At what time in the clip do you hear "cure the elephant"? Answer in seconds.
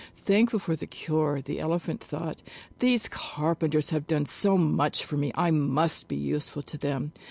0.87-2.03